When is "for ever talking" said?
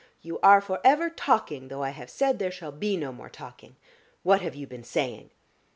0.61-1.67